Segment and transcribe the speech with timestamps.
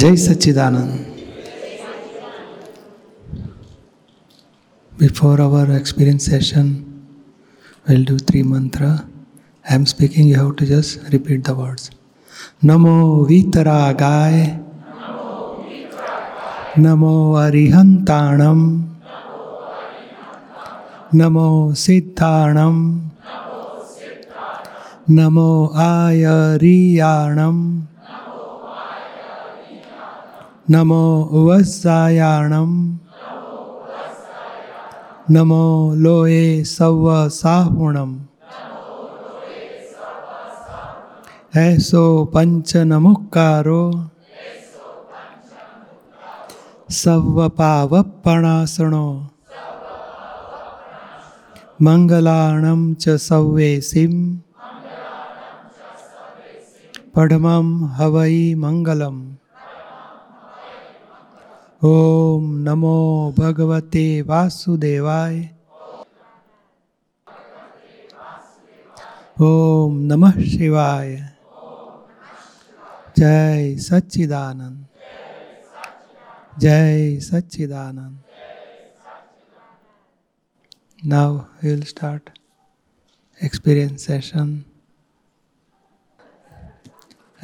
[0.00, 0.92] जय Sachchidanand.
[4.92, 6.68] Before our experience session
[7.86, 11.90] will do three mantra I am speaking you have to just repeat the words
[12.70, 12.94] नमो
[13.28, 14.40] वीतरा गाय
[16.86, 17.12] नमो
[17.42, 18.20] अरिहंता
[21.20, 21.48] नमो
[21.84, 22.58] सिद्धाण
[25.20, 25.50] नमो
[25.90, 27.38] आयरियाण
[30.72, 31.04] नमो
[31.46, 32.74] वत्सायाणम
[35.34, 35.64] नमो
[36.02, 37.06] लोए सव
[41.62, 42.02] ऐसो
[42.34, 43.82] पंच नमुकारो
[47.00, 49.06] सव पावपणासणो
[51.86, 54.14] मंगलाणम च सव्वेसिम
[57.16, 57.46] पढ़म
[57.98, 59.20] हवई मंगलम
[61.82, 62.96] ओम नमो
[63.38, 65.36] भगवते वासुदेवाय।
[69.40, 71.16] ओम नमः शिवाय।
[73.18, 74.86] जय सच्चिदानंद।
[76.60, 78.18] जय Sachchidanand.
[81.06, 82.30] Now will start
[83.40, 84.64] experience session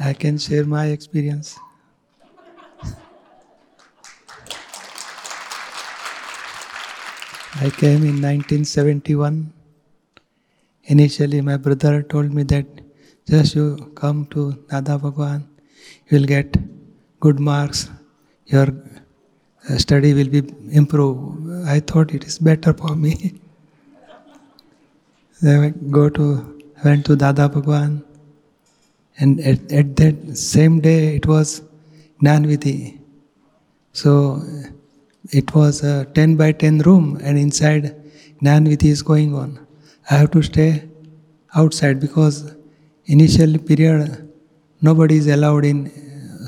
[0.01, 1.55] I can share my experience
[7.59, 9.51] I came in 1971.
[10.83, 12.67] Initially, my brother told me that
[13.27, 15.49] just you come to Dada Bhagwan,
[16.07, 16.55] you will get
[17.19, 17.89] good marks,
[18.45, 18.67] your
[19.67, 21.67] uh, study will be improved.
[21.67, 23.13] I thought it is better for me.
[25.41, 28.03] then I go to went to Dada Bhagwan,
[29.17, 31.63] and at, at that same day it was
[32.21, 32.99] Jnanvidhi.
[33.93, 34.43] So
[35.31, 37.95] it was a 10 by 10 room, and inside
[38.41, 39.65] Jnanvidhi is going on.
[40.09, 40.87] I have to stay
[41.55, 42.55] outside because
[43.05, 44.31] initial period
[44.81, 45.91] nobody is allowed in.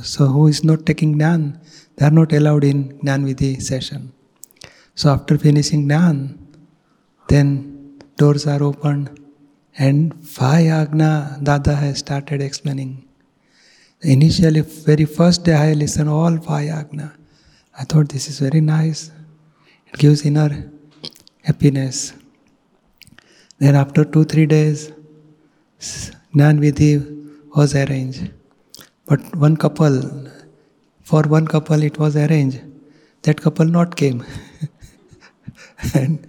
[0.04, 1.60] So who is not taking Jnan,
[1.96, 4.14] they are not allowed in Jnanvidhi session.
[4.96, 6.38] So after finishing Jnan,
[7.28, 9.20] then doors are opened
[9.78, 13.08] and five Agna Dada has started explaining.
[14.02, 17.19] Initially, very first day I listened all five Agna.
[17.80, 19.10] I thought this is very nice.
[19.88, 20.70] It gives inner
[21.44, 22.14] happiness.
[23.58, 24.92] Then after two, three days,
[26.36, 26.94] Jnan Vidhi
[27.56, 28.32] was arranged.
[29.06, 30.30] But one couple,
[31.04, 32.60] for one couple it was arranged.
[33.22, 34.26] That couple not came.
[35.94, 36.28] and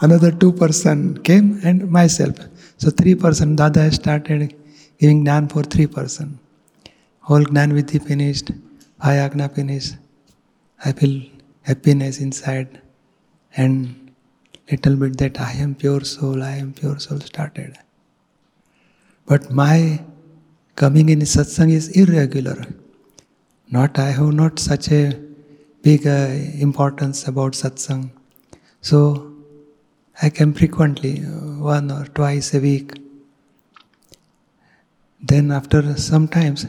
[0.00, 2.36] another two person came and myself.
[2.76, 4.54] So three person, Dada started
[4.98, 6.38] giving Jnan for three person.
[7.18, 8.52] Whole Jnan Vidhi finished,
[9.00, 9.96] Ayagna finished.
[10.84, 11.22] I feel
[11.62, 12.80] happiness inside
[13.56, 14.12] and
[14.70, 17.78] little bit that I am pure soul, I am pure soul started.
[19.26, 20.02] But my
[20.76, 22.66] coming in satsang is irregular.
[23.70, 25.18] Not I have not such a
[25.82, 26.28] big uh,
[26.66, 28.10] importance about satsang.
[28.80, 29.32] So
[30.20, 32.92] I come frequently, one or twice a week.
[35.20, 36.66] Then after some times,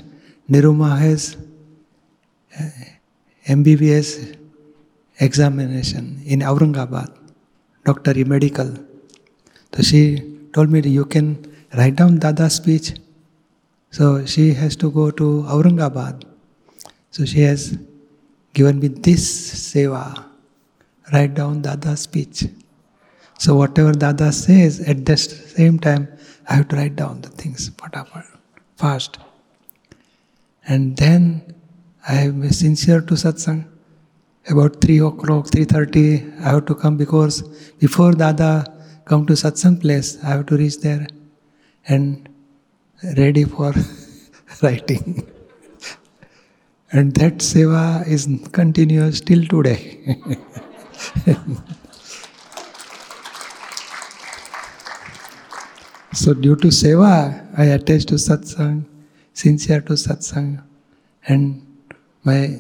[0.50, 1.36] Niruma has
[2.58, 2.70] uh,
[3.48, 4.38] MBBS
[5.20, 7.16] examination in Aurangabad,
[7.84, 8.74] doctor medical.
[9.74, 10.02] So she
[10.54, 12.94] told me you can write down Dada's speech.
[13.92, 16.24] So she has to go to Aurangabad.
[17.12, 17.78] So she has
[18.54, 19.24] given me this
[19.74, 20.26] seva.
[21.14, 22.46] Write down Dada's speech.
[23.38, 26.08] So whatever Dada says, at the same time,
[26.50, 28.26] I have to write down the things whatever,
[28.78, 29.18] fast.
[30.68, 31.54] And then
[32.08, 33.66] I am sincere to satsang.
[34.48, 37.42] About 3 o'clock, 3.30, I have to come because
[37.80, 38.64] before Dada
[39.06, 41.08] come to satsang place, I have to reach there
[41.88, 42.30] and
[43.18, 43.74] ready for
[44.62, 45.28] writing.
[46.92, 50.20] and that seva is continuous till today.
[56.14, 58.86] so due to seva, I attach to satsang,
[59.34, 60.62] sincere to satsang,
[61.28, 61.65] and
[62.26, 62.60] my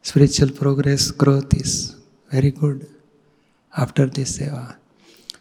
[0.00, 1.96] spiritual progress, growth is
[2.30, 2.88] very good
[3.76, 4.76] after this seva.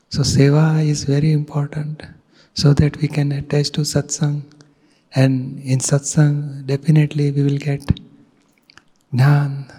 [0.09, 2.03] So seva is very important
[2.53, 4.43] so that we can attach to satsang.
[5.15, 7.81] And in satsang, definitely we will get
[9.13, 9.75] jnana,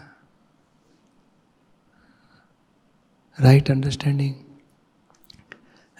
[3.38, 4.44] right understanding,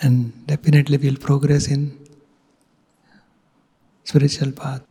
[0.01, 1.99] and definitely we will progress in
[4.05, 4.90] spiritual path.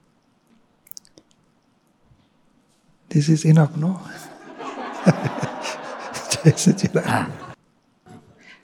[3.10, 4.00] This is enough, no?
[7.06, 7.28] Ah.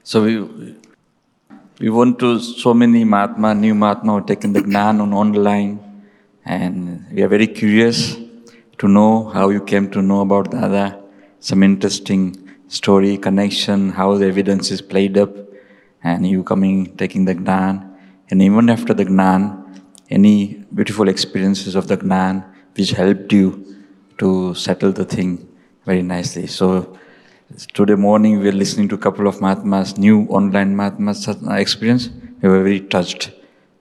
[0.03, 0.75] So we,
[1.79, 5.79] we went to so many Mahatma, new Mahatma who taken the Gnan on online,
[6.45, 8.17] and we are very curious
[8.77, 11.01] to know how you came to know about Dada,
[11.39, 12.37] some interesting
[12.67, 15.35] story, connection, how the evidence is played up,
[16.03, 17.97] and you coming, taking the Gnan,
[18.29, 19.81] and even after the Gnan,
[20.11, 22.45] any beautiful experiences of the Gnan
[22.75, 23.74] which helped you
[24.17, 25.47] to settle the thing
[25.85, 26.47] very nicely.
[26.47, 26.97] So
[27.73, 32.09] today morning we were listening to a couple of Mahatmas, new online Mahatmas experience.
[32.41, 33.31] We were very touched.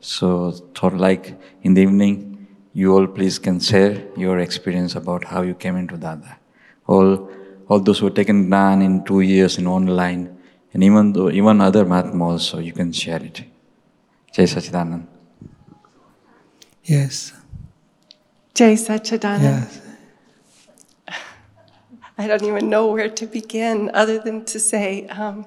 [0.00, 5.42] So thought like in the evening, you all please can share your experience about how
[5.42, 6.38] you came into Dada.
[6.86, 7.30] All,
[7.68, 10.36] all those who have taken Gnan in two years in online,
[10.72, 13.44] and even though even other Mahatma also, you can share it.
[14.32, 15.06] Jai Sachidanand.
[16.82, 17.32] Yes.
[18.52, 19.42] Jay Sachidanand.
[19.42, 19.83] Yes.
[22.16, 25.46] I don't even know where to begin other than to say, um,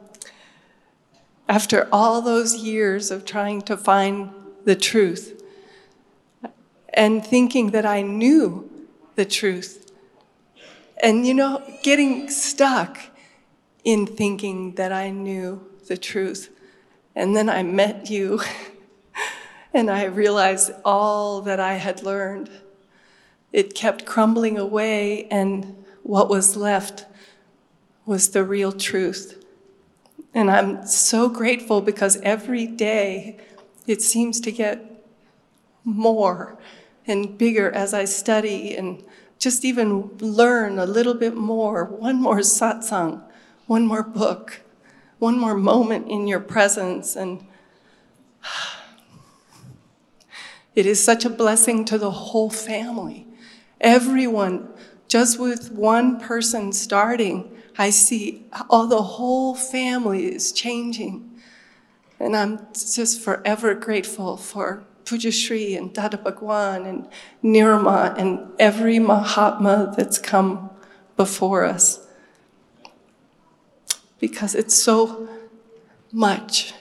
[1.47, 4.31] after all those years of trying to find
[4.65, 5.41] the truth
[6.93, 8.69] and thinking that I knew
[9.15, 9.91] the truth,
[11.01, 12.99] and you know, getting stuck
[13.85, 16.49] in thinking that I knew the truth,
[17.15, 18.41] and then I met you
[19.73, 22.49] and I realized all that I had learned.
[23.53, 27.05] It kept crumbling away, and what was left
[28.05, 29.43] was the real truth.
[30.33, 33.37] And I'm so grateful because every day
[33.85, 35.03] it seems to get
[35.83, 36.57] more
[37.05, 39.03] and bigger as I study and
[39.37, 43.21] just even learn a little bit more, one more satsang,
[43.65, 44.61] one more book,
[45.19, 47.17] one more moment in your presence.
[47.17, 47.45] And
[50.73, 53.27] it is such a blessing to the whole family.
[53.81, 54.69] Everyone
[55.07, 61.41] just with one person starting, I see all the whole family is changing.
[62.19, 67.07] And I'm just forever grateful for Puja Pujashri and Dada Bhagwan and
[67.43, 70.69] Niruma and every Mahatma that's come
[71.15, 72.05] before us.
[74.19, 75.29] Because it's so
[76.11, 76.73] much.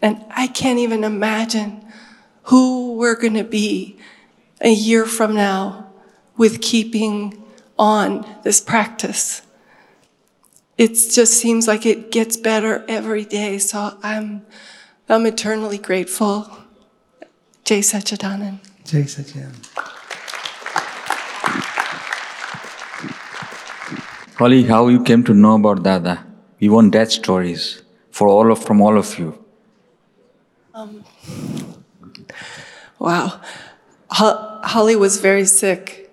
[0.00, 1.84] And I can't even imagine
[2.44, 3.98] who we're going to be
[4.60, 5.92] a year from now
[6.36, 7.42] with keeping
[7.78, 9.42] on this practice.
[10.78, 13.58] It just seems like it gets better every day.
[13.58, 14.44] So I'm,
[15.08, 16.50] I'm eternally grateful.
[17.64, 18.58] Jay Sachidanand.
[18.84, 19.66] Jai Sachidanand.
[24.38, 26.24] Holly, how you came to know about Dada?
[26.60, 29.42] We want that stories for all of from all of you.
[30.74, 31.04] Um,
[32.98, 33.40] wow.
[34.10, 36.05] Holly was very sick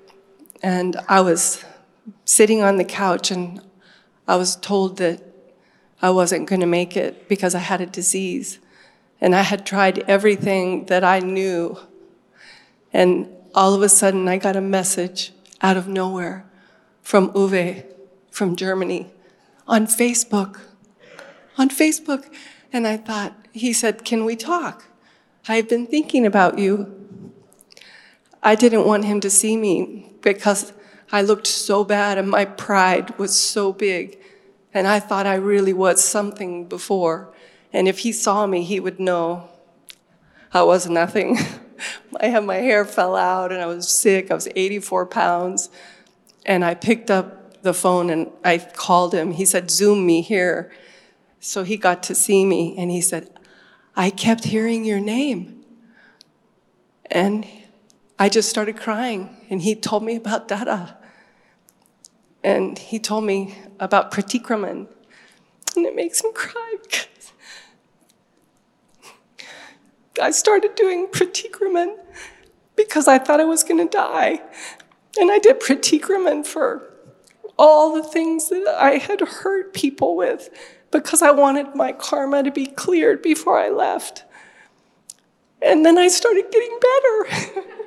[0.63, 1.63] and I was
[2.24, 3.62] sitting on the couch and
[4.27, 5.21] I was told that
[6.01, 8.60] I wasn't going to make it because I had a disease.
[9.19, 11.77] And I had tried everything that I knew.
[12.94, 16.45] And all of a sudden, I got a message out of nowhere
[17.01, 17.86] from Uwe
[18.31, 19.12] from Germany
[19.68, 20.59] on Facebook.
[21.57, 22.33] On Facebook.
[22.71, 24.85] And I thought, he said, Can we talk?
[25.47, 27.03] I've been thinking about you.
[28.44, 30.73] I didn't want him to see me because
[31.12, 34.19] I looked so bad and my pride was so big.
[34.73, 37.33] And I thought I really was something before.
[37.71, 39.47] And if he saw me, he would know
[40.54, 41.38] I was nothing.
[42.19, 44.30] I had my hair fell out and I was sick.
[44.30, 45.69] I was 84 pounds.
[46.45, 49.31] And I picked up the phone and I called him.
[49.31, 50.71] He said, Zoom me here.
[51.40, 53.30] So he got to see me and he said,
[53.95, 55.64] I kept hearing your name.
[57.06, 57.45] And
[58.20, 60.98] I just started crying, and he told me about Dada.
[62.44, 64.88] And he told me about Pratikraman.
[65.76, 67.32] And it makes me cry because
[70.22, 71.98] I started doing Pratikraman
[72.76, 74.42] because I thought I was going to die.
[75.20, 76.90] And I did Pratikraman for
[77.58, 80.50] all the things that I had hurt people with
[80.92, 84.24] because I wanted my karma to be cleared before I left.
[85.62, 87.64] And then I started getting better.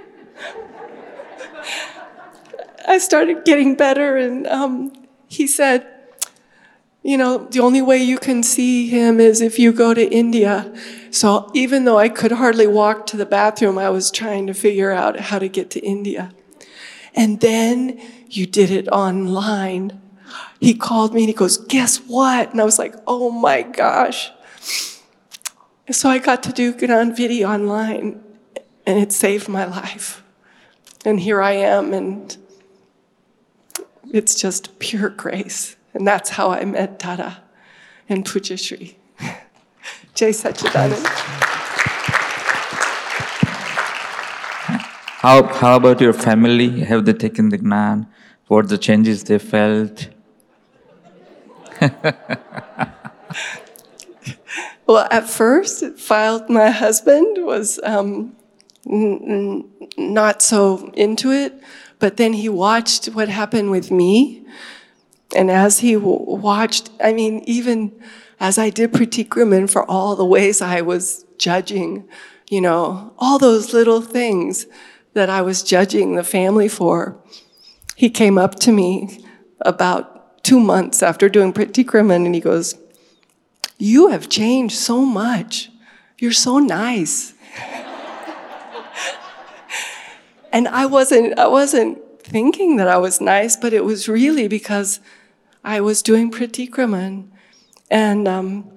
[2.89, 4.93] I started getting better, and um,
[5.27, 5.87] he said,
[7.03, 10.73] You know, the only way you can see him is if you go to India.
[11.11, 14.93] So even though I could hardly walk to the bathroom, I was trying to figure
[14.93, 16.33] out how to get to India.
[17.15, 20.01] And then you did it online.
[20.61, 22.53] He called me and he goes, Guess what?
[22.53, 24.31] And I was like, Oh my gosh.
[25.91, 28.21] So I got to do Gnan Vidhi online,
[28.85, 30.23] and it saved my life.
[31.07, 32.37] And here I am, and
[34.13, 35.77] it's just pure grace.
[35.95, 37.45] And that's how I met Dada
[38.09, 38.97] and Pujashri.
[40.15, 41.07] Jay Sachidanand.
[45.23, 46.81] How, how about your family?
[46.81, 48.09] Have they taken the Gnan?
[48.49, 50.09] What the changes they felt?
[54.87, 58.37] Well, at first, it filed my husband was um,
[58.87, 59.65] n- n-
[59.97, 61.61] not so into it,
[61.99, 64.47] but then he watched what happened with me,
[65.35, 67.93] and as he w- watched, I mean, even
[68.39, 72.09] as I did Pratikraman for all the ways I was judging,
[72.51, 74.67] you know, all those little things
[75.15, 77.19] that I was judging the family for,
[77.97, 79.25] he came up to me
[79.63, 82.75] about two months after doing Pratikraman, and he goes,
[83.79, 85.71] you have changed so much.
[86.19, 87.35] You're so nice.
[90.57, 95.01] And I wasn't I wasn't thinking that I was nice, but it was really because
[95.63, 97.29] I was doing Pratikraman.
[97.91, 98.71] And um,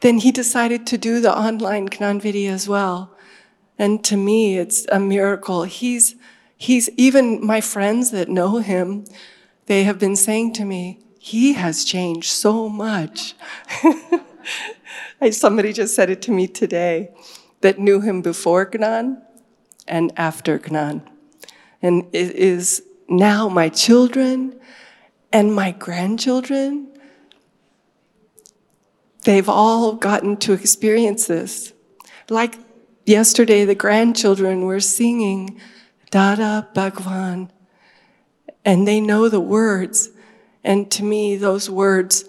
[0.00, 3.16] then he decided to do the online Gnanvidhi as well.
[3.78, 5.62] And to me, it's a miracle.
[5.62, 6.16] He's,
[6.56, 9.04] he's even my friends that know him,
[9.66, 13.36] they have been saying to me, he has changed so much.
[15.30, 17.12] Somebody just said it to me today
[17.60, 19.22] that knew him before Gnan
[19.88, 21.02] and after Gnan.
[21.82, 24.58] And it is now my children
[25.32, 26.88] and my grandchildren,
[29.24, 31.72] they've all gotten to experience this.
[32.30, 32.58] Like
[33.04, 35.60] yesterday, the grandchildren were singing
[36.10, 37.50] Dada Bhagwan,
[38.64, 40.10] and they know the words.
[40.64, 42.24] And to me, those words,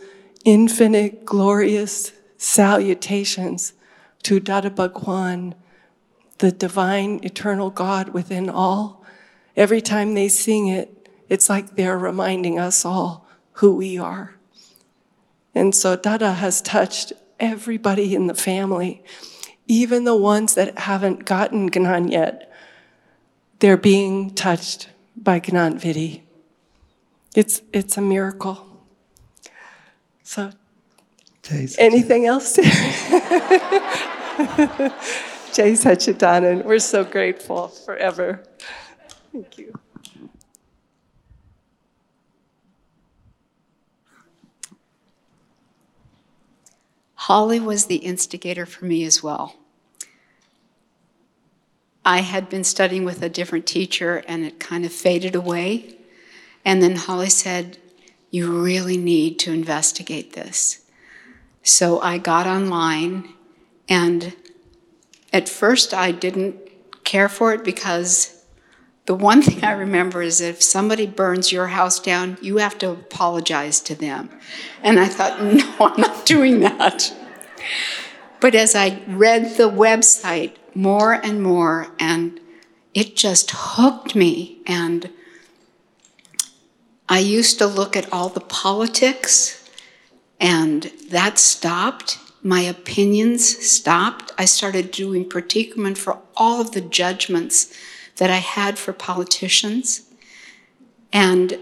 [0.45, 3.73] infinite, glorious salutations
[4.23, 5.55] to Dada Bhagwan,
[6.39, 9.05] the divine, eternal God within all.
[9.55, 14.35] Every time they sing it, it's like they're reminding us all who we are.
[15.53, 19.03] And so Dada has touched everybody in the family,
[19.67, 22.51] even the ones that haven't gotten Gnan yet.
[23.59, 26.21] They're being touched by Gnan Vidhi.
[27.35, 28.65] It's, it's a miracle.
[30.23, 30.51] So,
[31.77, 32.57] anything else?
[35.59, 38.41] Jai Sachidanand, we're so grateful forever.
[39.33, 39.77] Thank you.
[47.15, 49.57] Holly was the instigator for me as well.
[52.05, 55.97] I had been studying with a different teacher and it kind of faded away.
[56.63, 57.79] And then Holly said,
[58.31, 60.85] You really need to investigate this.
[61.63, 63.33] So I got online,
[63.89, 64.33] and
[65.31, 66.57] at first I didn't
[67.03, 68.43] care for it because
[69.05, 72.91] the one thing I remember is if somebody burns your house down, you have to
[72.91, 74.29] apologize to them.
[74.83, 77.13] And I thought, no, I'm not doing that.
[78.39, 82.39] But as I read the website more and more, and
[82.93, 84.59] it just hooked me.
[84.65, 85.09] And
[87.07, 89.67] I used to look at all the politics,
[90.39, 92.19] and that stopped.
[92.41, 94.31] My opinions stopped.
[94.37, 97.73] I started doing Pratikraman for all of the judgments
[98.15, 100.03] that I had for politicians.
[101.11, 101.59] And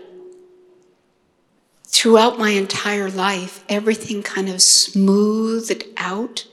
[1.83, 6.45] throughout my entire life, everything kind of smoothed out,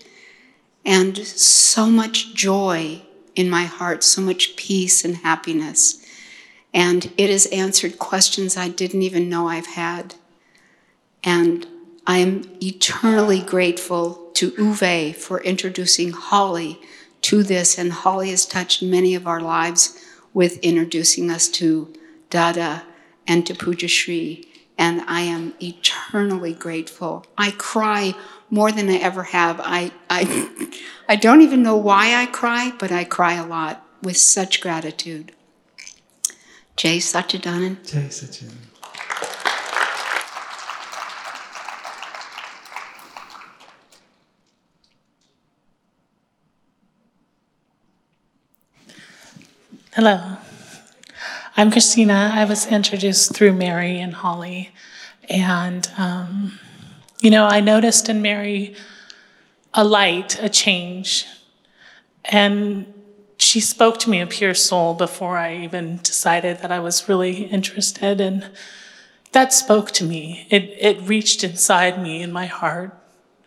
[0.87, 3.03] and so much joy
[3.35, 6.05] in my heart, so much peace and happiness.
[6.73, 10.15] And it has answered questions I didn't even know I've had.
[11.23, 11.67] And
[12.07, 16.81] I am eternally grateful to Uwe for introducing Holly
[17.23, 19.99] to this, and Holly has touched many of our lives
[20.35, 21.93] with introducing us to
[22.29, 22.83] Dada
[23.27, 24.47] and to Puja Shri,
[24.77, 27.25] and I am eternally grateful.
[27.39, 28.15] I cry
[28.51, 29.61] more than I ever have.
[29.63, 34.19] I, I, I don't even know why I cry, but I cry a lot with
[34.19, 35.33] such gratitude.
[36.77, 37.91] Jay Sachidanand.
[37.91, 38.75] Jai Sachidanand.
[49.97, 50.39] Hello.
[51.57, 52.33] I'm Christina.
[52.35, 54.73] I was introduced through Mary and Holly.
[55.31, 56.59] And, um,
[57.21, 58.75] you know, I noticed in Mary
[59.73, 61.27] a light, a change.
[62.25, 62.93] And
[63.39, 67.45] she spoke to me a pure soul before I even decided that I was really
[67.45, 68.21] interested.
[68.21, 68.51] And
[69.31, 70.49] that spoke to me.
[70.51, 72.99] It, it reached inside me in my heart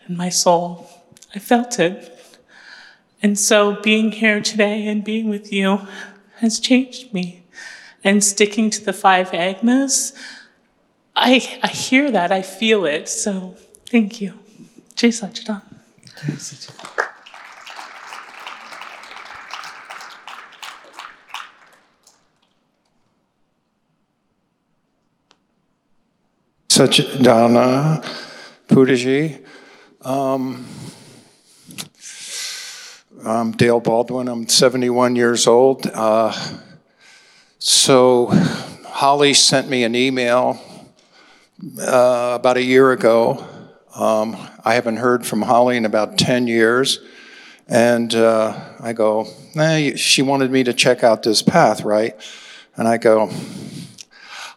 [0.06, 0.90] and my soul.
[1.36, 2.40] I felt it.
[3.22, 5.86] And so being here today and being with you
[6.40, 7.44] has changed me.
[8.04, 10.14] And sticking to the five agnas
[11.20, 13.10] I, I hear that, I feel it.
[13.10, 13.56] So
[13.90, 14.34] thank you.
[14.96, 15.64] Jai Sachidan.
[16.16, 16.84] Sachidananda.
[26.70, 28.06] Sachidana
[28.68, 29.44] Putaji.
[30.02, 30.68] Um,
[33.26, 34.28] I'm Dale Baldwin.
[34.28, 35.88] I'm 71 years old.
[35.88, 36.32] Uh,
[37.58, 38.28] so,
[38.86, 40.62] Holly sent me an email
[41.82, 43.44] uh, about a year ago.
[43.96, 47.00] Um, I haven't heard from Holly in about 10 years.
[47.68, 52.16] And uh, I go, eh, she wanted me to check out this path, right?
[52.76, 53.32] And I go,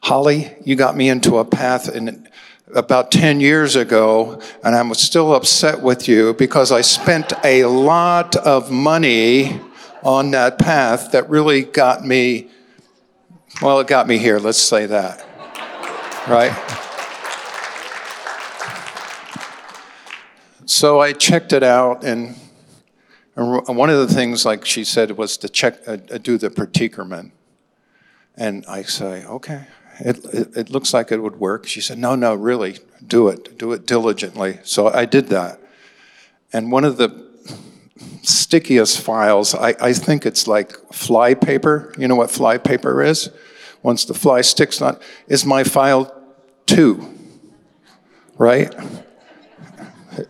[0.02, 2.28] Holly, you got me into a path in
[2.74, 8.36] about 10 years ago, and I'm still upset with you because I spent a lot
[8.36, 9.60] of money
[10.02, 12.48] on that path that really got me,
[13.60, 15.26] well, it got me here, let's say that.
[16.28, 16.52] Right?
[20.66, 22.36] So I checked it out, and
[23.34, 27.32] one of the things, like she said, was to check, uh, do the Pratikraman.
[28.36, 29.66] And I say, okay,
[30.00, 31.66] it, it, it, looks like it would work.
[31.66, 33.58] She said, No, no, really, do it.
[33.58, 34.58] Do it diligently.
[34.62, 35.60] So I did that.
[36.52, 37.30] And one of the
[38.22, 41.92] stickiest files, I, I think it's like fly paper.
[41.98, 43.30] You know what fly paper is?
[43.82, 46.14] Once the fly sticks on, is my file
[46.66, 47.16] two,
[48.36, 48.74] right?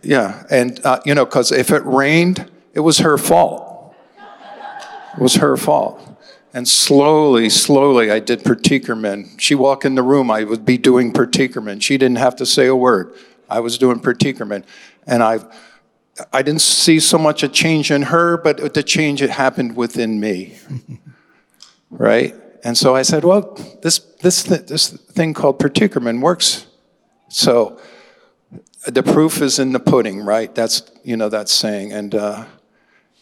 [0.01, 3.95] Yeah, and uh, you know, because if it rained, it was her fault.
[5.13, 6.10] It was her fault.
[6.53, 9.39] And slowly, slowly, I did Pratikraman.
[9.39, 11.81] She walked in the room, I would be doing Pratikraman.
[11.81, 13.15] She didn't have to say a word.
[13.49, 14.65] I was doing Pratikraman.
[15.07, 15.39] And I,
[16.33, 20.19] I didn't see so much a change in her, but the change that happened within
[20.19, 20.57] me.
[21.89, 22.35] right?
[22.63, 26.67] And so I said, well, this, this, this thing called Pratikraman works.
[27.29, 27.79] So
[28.85, 30.53] the proof is in the pudding, right?
[30.53, 31.93] That's, you know, that saying.
[31.93, 32.45] And, uh,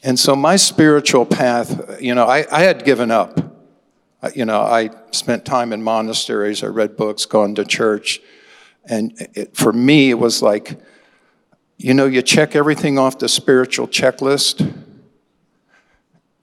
[0.03, 3.39] and so my spiritual path, you know, I, I had given up.
[4.21, 8.19] Uh, you know, I spent time in monasteries, I read books, gone to church.
[8.85, 10.79] And it, for me, it was like,
[11.77, 14.73] you know, you check everything off the spiritual checklist,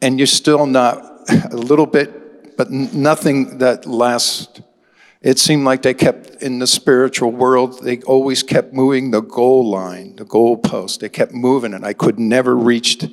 [0.01, 4.61] and you're still not a little bit, but nothing that lasts.
[5.21, 9.69] It seemed like they kept in the spiritual world, they always kept moving the goal
[9.69, 11.01] line, the goal post.
[11.01, 13.05] They kept moving, and I could never reach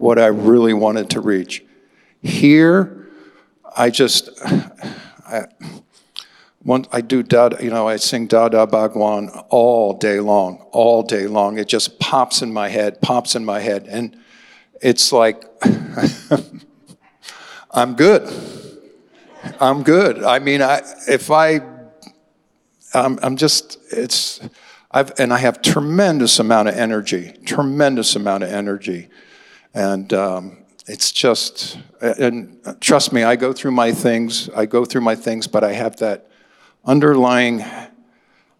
[0.00, 1.62] what I really wanted to reach.
[2.22, 3.06] Here,
[3.76, 4.30] I just,
[5.26, 5.46] I,
[6.62, 11.26] one, I do da, you know, I sing Dada Bhagwan all day long, all day
[11.26, 11.58] long.
[11.58, 14.16] It just pops in my head, pops in my head, and
[14.80, 15.44] it's like,
[17.70, 18.26] I'm good.
[19.60, 20.24] I'm good.
[20.24, 21.60] I mean, I, if I,
[22.94, 24.40] I'm, I'm just, it's,
[24.90, 29.10] I've, and I have tremendous amount of energy, tremendous amount of energy.
[29.74, 35.02] And um, it's just, and trust me, I go through my things, I go through
[35.02, 36.28] my things, but I have that
[36.84, 37.64] underlying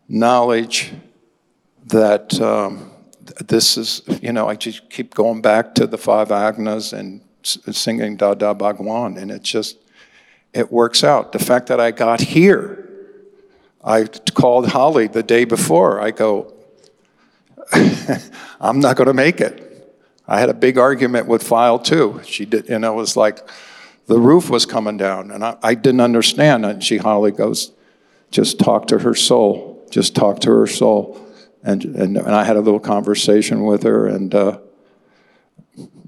[0.08, 0.92] knowledge
[1.86, 2.90] that um,
[3.46, 8.16] this is, you know, I just keep going back to the five agnas and singing
[8.16, 9.78] Da Da Bhagwan, and it just,
[10.52, 11.32] it works out.
[11.32, 12.88] The fact that I got here,
[13.82, 16.00] I called Holly the day before.
[16.00, 16.54] I go,
[18.60, 19.69] I'm not going to make it.
[20.30, 22.20] I had a big argument with File two.
[22.24, 23.40] She did, and it was like
[24.06, 26.64] the roof was coming down, and I, I didn't understand.
[26.64, 27.72] And she, Holly goes,
[28.30, 29.84] just talk to her soul.
[29.90, 31.20] Just talk to her soul.
[31.64, 34.60] And, and, and I had a little conversation with her, and uh,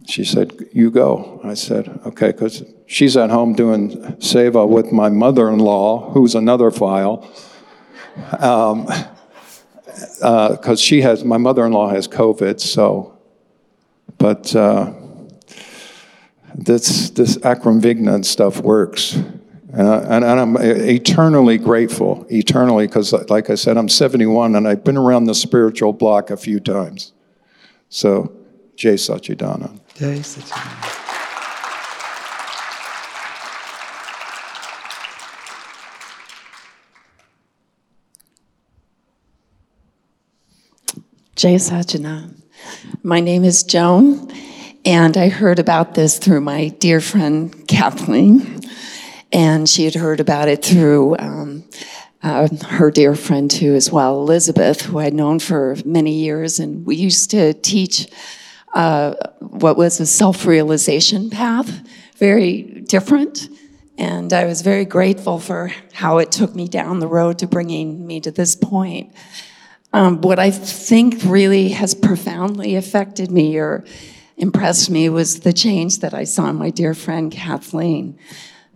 [0.06, 1.40] she said, You go.
[1.42, 6.36] I said, Okay, because she's at home doing seva with my mother in law, who's
[6.36, 7.28] another file.
[8.38, 8.86] Um,
[10.20, 13.11] because uh, she has, my mother in law has COVID, so
[14.22, 14.92] but uh,
[16.54, 19.14] this, this Akram Vignan stuff works.
[19.72, 24.84] And, I, and, I'm eternally grateful, eternally, because like I said, I'm 71 and I've
[24.84, 27.12] been around the spiritual block a few times.
[27.88, 28.32] So,
[28.76, 29.80] Jai Sachidanand.
[29.96, 30.98] Jai Sachidanand.
[41.34, 42.31] Jai Sachidanand.
[43.04, 44.30] My name is Joan,
[44.84, 48.60] and I heard about this through my dear friend Kathleen,
[49.32, 51.64] and she had heard about it through um,
[52.22, 56.86] uh, her dear friend too, as well, Elizabeth, who I'd known for many years, and
[56.86, 58.06] we used to teach
[58.72, 61.84] uh, what was a self-realization path,
[62.18, 63.48] very different.
[63.98, 68.06] And I was very grateful for how it took me down the road to bringing
[68.06, 69.12] me to this point.
[69.92, 73.84] Um, what I think really has profoundly affected me or
[74.36, 78.18] impressed me was the change that I saw in my dear friend Kathleen.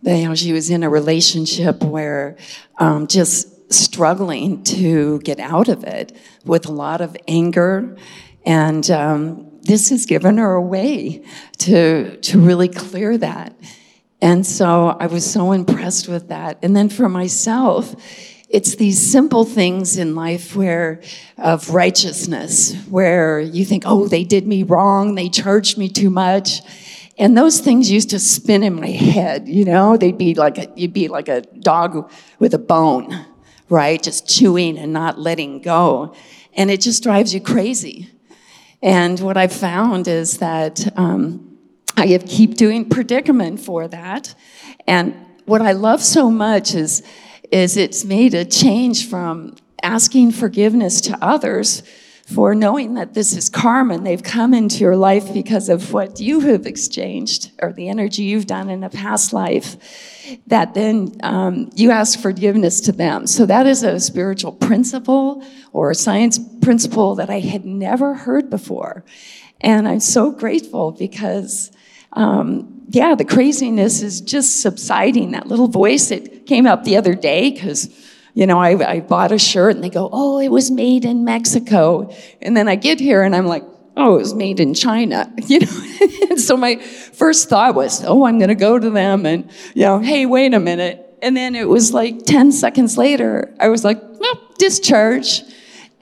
[0.03, 2.37] You know, she was in a relationship where
[2.79, 7.97] um, just struggling to get out of it with a lot of anger
[8.47, 11.25] and um, this has given her a way
[11.59, 13.55] to, to really clear that.
[14.23, 16.59] And so I was so impressed with that.
[16.63, 17.95] And then for myself,
[18.49, 21.03] it's these simple things in life where
[21.37, 25.15] of righteousness where you think oh they did me wrong.
[25.15, 26.61] They charged me too much.
[27.19, 29.97] And those things used to spin in my head you know?
[29.97, 33.27] They'd be like a, you'd be like a dog with a bone
[33.69, 34.03] right?
[34.03, 36.15] Just chewing and not letting go.
[36.55, 38.11] And it just drives you crazy.
[38.83, 41.59] And what I've found is that um,
[41.97, 44.35] I keep doing Pratikraman for that.
[44.87, 45.15] And
[45.47, 47.03] what I love so much is,
[47.51, 51.83] is it's made a change from asking forgiveness to others
[52.27, 56.19] for knowing that this is karma and they've come into your life because of what
[56.19, 59.77] you have exchanged or the energy you've done in a past life
[60.49, 63.29] that then um, you ask forgiveness to them.
[63.29, 68.51] So that is a spiritual principle or a science principle that i had never heard
[68.51, 69.05] before.
[69.61, 71.71] And i'm so grateful because
[72.17, 77.15] um, yeah the craziness is just subsiding that little voice that came up the other
[77.15, 77.89] day because
[78.37, 81.25] you know, I, I bought a shirt and they go, oh, it was made in
[81.25, 82.15] Mexico.
[82.43, 83.65] And then I get here and I'm like,
[83.97, 86.37] oh, it was made in China, you know.
[86.37, 90.01] so my first thought was, oh, I'm going to go to them and, you know,
[90.01, 91.03] hey, wait a minute.
[91.23, 95.41] And then it was like 10 seconds later, I was like, well, discharge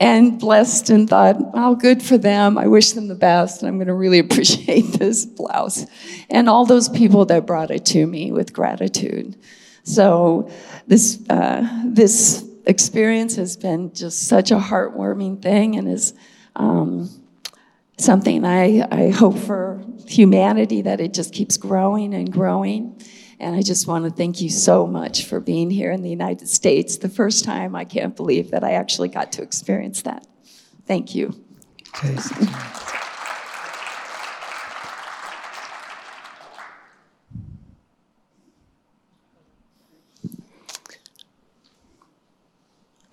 [0.00, 2.58] and blessed and thought, oh, good for them.
[2.58, 3.62] I wish them the best.
[3.62, 5.86] And I'm going to really appreciate this blouse.
[6.30, 9.36] And all those people that brought it to me with gratitude.
[9.84, 10.50] So
[10.86, 16.14] this, uh, this experience has been just such a heartwarming thing and is
[16.56, 17.10] um,
[17.98, 23.00] something I, I hope for humanity that it just keeps growing and growing.
[23.44, 26.48] And I just want to thank you so much for being here in the United
[26.48, 26.96] States.
[26.96, 30.26] The first time, I can't believe that I actually got to experience that.
[30.86, 31.38] Thank you.
[31.94, 32.16] Okay.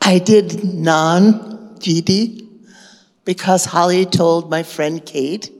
[0.02, 2.48] I did Gnan Vidhi
[3.26, 5.52] because Holly told my friend Kate,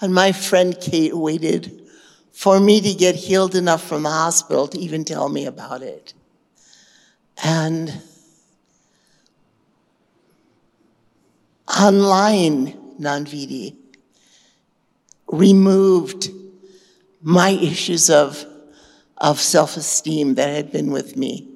[0.00, 1.81] and my friend Kate waited
[2.32, 6.14] for me to get healed enough from the hospital to even tell me about it.
[7.44, 8.02] And
[11.80, 13.76] online Gnan Vidhi
[15.26, 16.30] removed
[17.22, 18.44] my issues of,
[19.18, 21.48] of self esteem that had been with me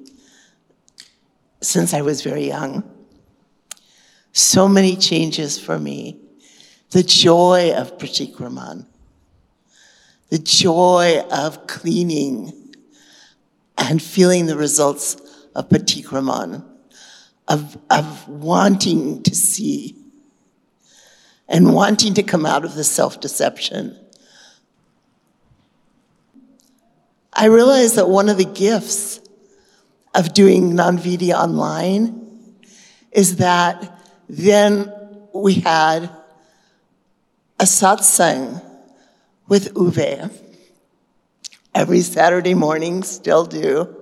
[1.61, 2.83] since I was very young.
[4.31, 6.19] So many changes for me.
[6.91, 8.85] The joy of Pratikraman,
[10.29, 12.75] the joy of cleaning
[13.77, 15.15] and feeling the results
[15.55, 16.65] of Pratikraman,
[17.47, 19.95] of, of wanting to see
[21.47, 23.97] and wanting to come out of the self deception.
[27.31, 29.19] I realized that one of the gifts
[30.15, 32.55] of doing Gnan-Vidhi online
[33.11, 34.91] is that then
[35.33, 36.09] we had
[37.59, 38.63] a satsang
[39.47, 40.31] with Uwe
[41.73, 43.95] every Saturday morning, still do.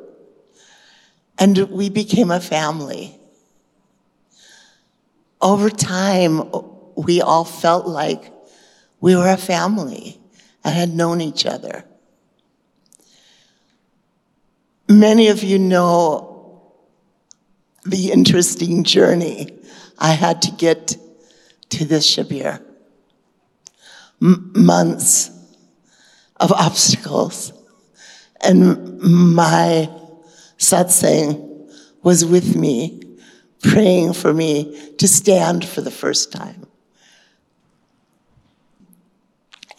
[1.37, 3.19] And we became a family.
[5.41, 6.49] Over time,
[6.95, 8.31] we all felt like
[9.01, 10.17] we were a family
[10.63, 11.83] and had known each other.
[14.87, 16.71] Many of you know
[17.83, 19.49] the interesting journey
[19.99, 20.97] I had to get
[21.69, 22.63] to this Shibir.
[24.21, 25.34] M- months
[26.37, 27.53] of obstacles.
[28.41, 29.89] And my
[30.57, 31.69] satsang
[32.03, 33.01] was with me,
[33.61, 36.67] praying for me to stand for the first time.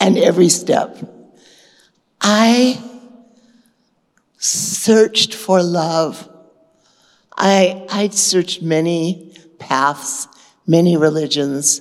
[0.00, 0.98] And every step.
[2.20, 2.82] I
[4.38, 6.28] searched for love.
[7.36, 10.28] I, I'd searched many paths,
[10.66, 11.80] many religions,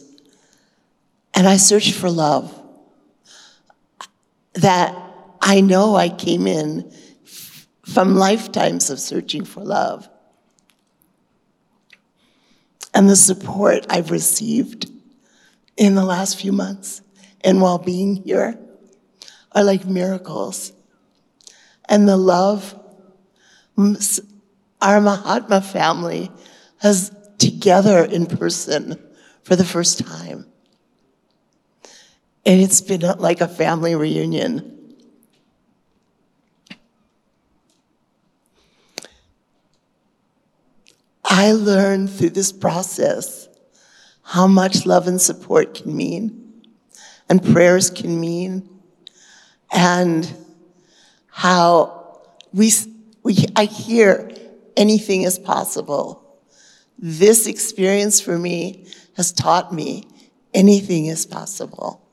[1.34, 2.55] and I searched for love.
[4.56, 4.96] That
[5.42, 6.92] I know I came in
[7.86, 10.10] from lifetimes of searching for love.
[12.94, 14.90] And the support I've received
[15.78, 17.02] in the last few months
[17.42, 18.58] and while being here
[19.52, 20.72] are like miracles.
[21.88, 22.74] and the love
[24.82, 26.32] our Mahatma family
[26.78, 29.00] has together in person
[29.44, 30.46] for the first time.
[32.46, 34.72] And it's been like a family reunion.
[41.24, 43.48] I learned through this process
[44.22, 46.64] how much love and support can mean,
[47.28, 48.70] and prayers can mean,
[49.72, 50.32] and
[51.28, 52.22] how
[52.54, 52.72] we,
[53.24, 54.32] we I hear
[54.78, 56.40] anything is possible.
[56.98, 60.08] This experience for me has taught me
[60.54, 62.05] anything is possible.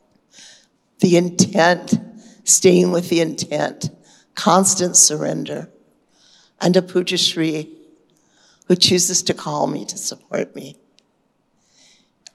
[1.03, 1.99] The intent,
[2.45, 3.91] staying with the intent,
[4.37, 5.69] constant surrender,
[6.61, 7.69] and a Puja Shri
[8.69, 10.77] who chooses to call me to support me.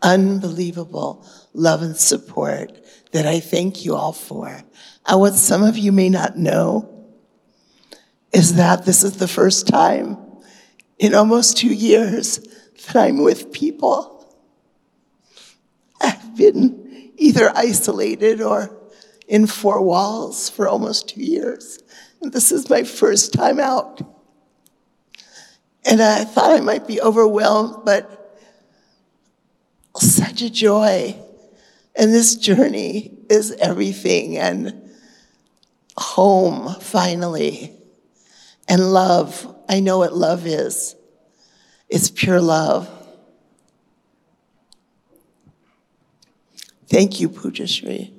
[0.01, 2.77] Unbelievable love and support
[3.13, 4.63] that I thank you all for.
[5.07, 7.07] And what some of you may not know
[8.33, 10.17] is that this is the first time
[10.99, 12.39] in almost two years
[12.85, 14.35] that I'm with people.
[16.01, 16.86] I've been
[17.17, 18.75] either isolated or
[19.27, 21.79] in four walls for almost two years.
[22.21, 24.01] And this is my first time out.
[25.85, 28.39] And I thought I might be overwhelmed, but
[29.97, 31.15] such a joy.
[31.95, 34.37] And this journey is everything.
[34.37, 34.91] And
[35.97, 37.73] home, finally.
[38.67, 39.55] And love.
[39.69, 40.95] I know what love is
[41.89, 42.89] it's pure love.
[46.89, 48.11] Thank you, Pujashri.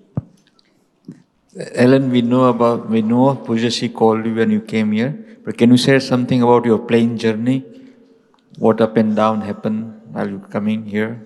[1.75, 5.71] Ellen, we know about we know Pujashri called you when you came here, but can
[5.71, 7.65] you share something about your plane journey?
[8.59, 11.25] What up and down happened while you coming here?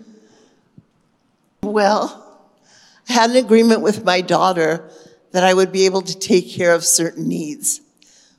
[1.63, 2.47] Well,
[3.09, 4.89] I had an agreement with my daughter
[5.33, 7.81] that I would be able to take care of certain needs,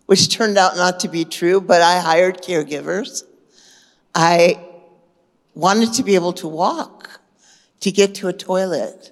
[0.05, 3.23] which turned out not to be true, but I hired caregivers.
[4.15, 4.63] I
[5.55, 7.19] wanted to be able to walk
[7.83, 9.11] to get to a toilet,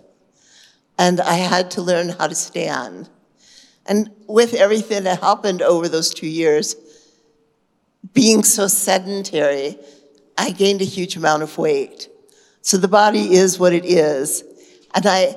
[0.98, 3.10] and I had to learn how to stand.
[3.86, 6.78] And with everything that happened over those two years,
[8.14, 9.78] being so sedentary,
[10.38, 12.08] I gained a huge amount of weight.
[12.62, 14.42] So the body is what it is.
[14.96, 15.36] And I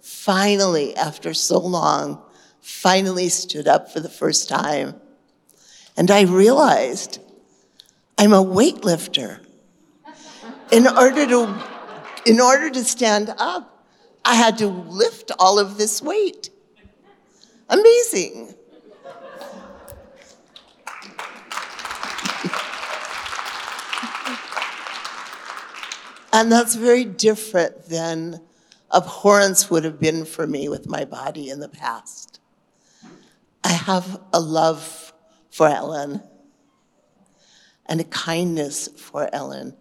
[0.00, 2.22] finally, after so long,
[2.62, 4.94] finally stood up for the first time.
[5.94, 7.18] And I realized
[8.16, 9.40] I'm a weightlifter.
[10.70, 11.71] In order to,
[12.24, 13.86] in order to stand up,
[14.24, 16.50] I had to lift all of this weight.
[17.68, 18.54] Amazing.
[26.32, 28.40] and that's very different than
[28.92, 32.40] abhorrence would have been for me with my body in the past.
[33.64, 35.12] I have a love
[35.50, 36.22] for Ellen
[37.86, 39.76] and a kindness for Ellen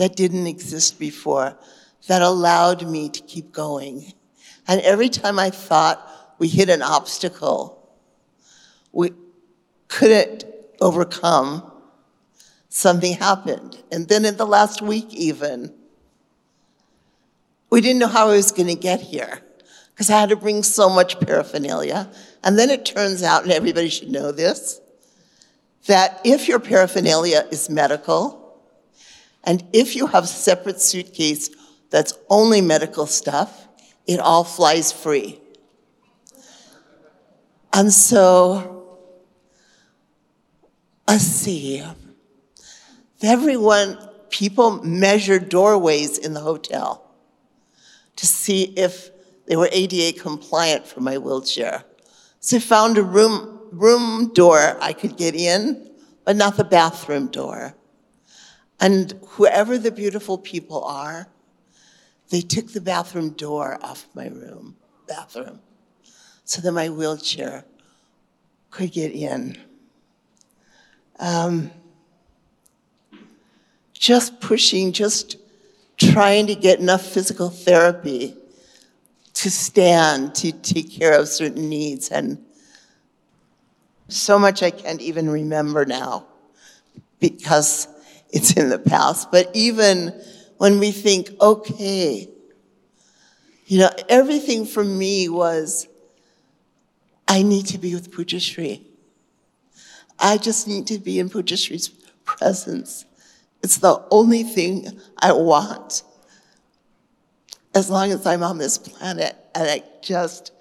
[0.00, 1.54] that didn't exist before,
[2.06, 4.14] that allowed me to keep going.
[4.66, 6.00] And every time I thought
[6.38, 7.86] we hit an obstacle,
[8.92, 9.12] we
[9.88, 10.46] couldn't
[10.80, 11.70] overcome,
[12.70, 13.78] something happened.
[13.92, 15.74] And then in the last week, even,
[17.68, 19.42] we didn't know how I was going to get here
[19.92, 22.10] because I had to bring so much paraphernalia.
[22.42, 24.80] And then it turns out, and everybody should know this,
[25.88, 28.39] that if your paraphernalia is medical,
[29.44, 31.50] and if you have a separate suitcase
[31.90, 33.68] that's only medical stuff,
[34.06, 35.40] it all flies free.
[37.72, 38.98] And so,
[41.06, 41.84] let's see.
[43.22, 43.98] Everyone,
[44.30, 47.10] people measured doorways in the hotel
[48.16, 49.10] to see if
[49.46, 51.84] they were ADA compliant for my wheelchair.
[52.40, 55.90] So I found a room, room door I could get in,
[56.24, 57.74] but not the bathroom door.
[58.80, 61.28] And whoever the beautiful people are,
[62.30, 65.60] they took the bathroom door off my room, bathroom,
[66.44, 67.64] so that my wheelchair
[68.70, 69.58] could get in.
[71.18, 71.70] Um,
[73.92, 75.36] just pushing, just
[75.98, 78.34] trying to get enough physical therapy
[79.34, 82.08] to stand, to take care of certain needs.
[82.08, 82.42] And
[84.08, 86.26] so much I can't even remember now
[87.18, 87.86] because
[88.32, 89.30] it's in the past.
[89.30, 90.12] But even
[90.58, 92.28] when we think, okay,
[93.66, 95.88] you know, everything for me was,
[97.28, 98.82] I need to be with Pujashri.
[100.18, 101.88] I just need to be in Pujashri's
[102.24, 103.04] presence.
[103.62, 106.02] It's the only thing I want
[107.74, 109.36] as long as I'm on this planet.
[109.54, 110.52] And I just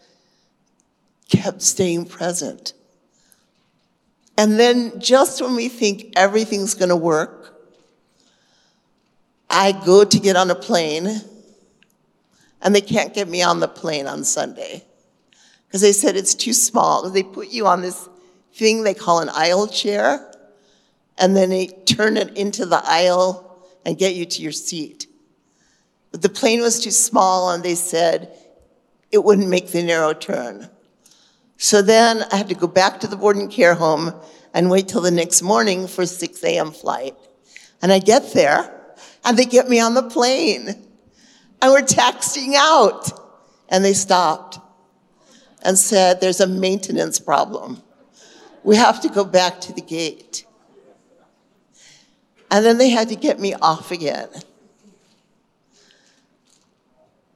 [1.29, 2.73] kept staying present.
[4.37, 7.38] And then just when we think everything's going to work,
[9.49, 11.21] I go to get on a plane
[12.61, 14.85] and they can't get me on the plane on Sunday
[15.67, 17.09] because they said it's too small.
[17.09, 18.07] They put you on this
[18.53, 20.31] thing they call an aisle chair
[21.17, 25.07] and then they turn it into the aisle and get you to your seat.
[26.11, 28.35] But the plane was too small and they said
[29.11, 30.69] it wouldn't make the narrow turn.
[31.57, 34.13] So then I had to go back to the board and care home
[34.53, 36.71] and wait till the next morning for 6 a.m.
[36.71, 37.15] flight.
[37.81, 38.78] And I get there
[39.25, 40.67] and they get me on the plane
[41.61, 43.11] and we're taxiing out.
[43.69, 44.59] And they stopped
[45.61, 47.81] and said, There's a maintenance problem.
[48.63, 50.45] We have to go back to the gate.
[52.51, 54.27] And then they had to get me off again.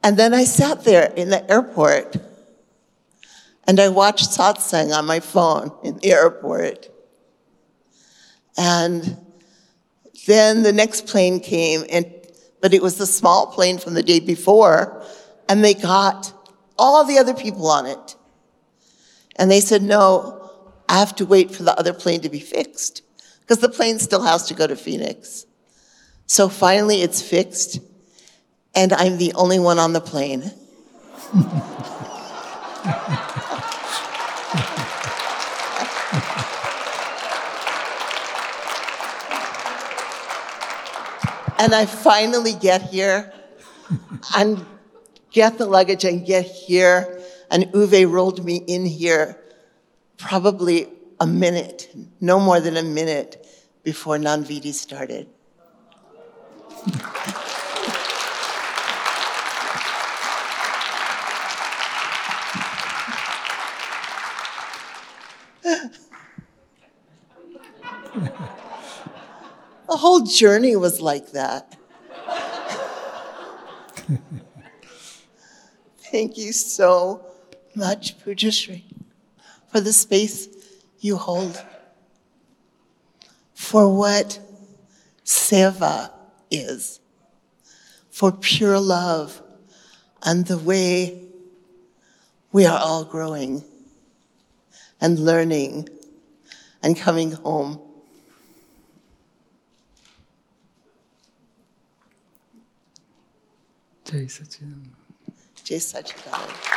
[0.02, 2.16] And then I sat there in the airport
[3.66, 6.90] and I watched satsang on my phone in the airport.
[8.56, 9.16] And
[10.26, 12.10] then the next plane came, and,
[12.60, 15.02] but it was the small plane from the day before,
[15.48, 16.32] and they got
[16.78, 18.16] all the other people on it.
[19.36, 20.50] And they said, no,
[20.88, 23.02] I have to wait for the other plane to be fixed
[23.40, 25.46] because the plane still has to go to Phoenix.
[26.26, 27.80] So finally it's fixed,
[28.74, 30.50] and I'm the only one on the plane.
[41.64, 43.32] and I finally get here
[44.36, 44.66] and
[45.30, 49.40] get the luggage and get here, and Uwe rolled me in here
[50.18, 50.88] probably
[51.20, 51.88] a minute,
[52.20, 53.46] no more than a minute
[53.82, 55.26] before Gnanvidhi started.
[70.04, 71.78] Whole journey was like that.
[75.96, 77.24] Thank you so
[77.74, 78.84] much, Pujyashree,
[79.72, 80.46] for the space
[81.00, 81.58] you hold,
[83.54, 84.38] for what
[85.24, 86.10] seva
[86.50, 87.00] is,
[88.10, 89.40] for pure love,
[90.22, 91.18] and the way
[92.52, 93.64] we are all growing
[95.00, 95.88] and learning
[96.82, 97.80] and coming home.
[104.06, 104.94] జై సచిదానంద
[105.66, 106.73] జై సచిదానంద